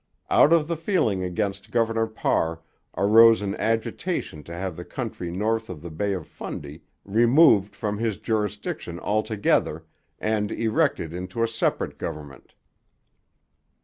Out 0.31 0.51
of 0.51 0.67
the 0.67 0.75
feeling 0.75 1.21
against 1.23 1.69
Governor 1.69 2.07
Parr 2.07 2.59
arose 2.97 3.43
an 3.43 3.53
agitation 3.57 4.41
to 4.45 4.51
have 4.51 4.75
the 4.75 4.83
country 4.83 5.29
north 5.29 5.69
of 5.69 5.83
the 5.83 5.91
Bay 5.91 6.13
of 6.13 6.25
Fundy 6.27 6.81
removed 7.05 7.75
from 7.75 7.99
his 7.99 8.17
jurisdiction 8.17 8.99
altogether, 8.99 9.85
and 10.17 10.51
erected 10.51 11.13
into 11.13 11.43
a 11.43 11.47
separate 11.47 11.99
government. 11.99 12.55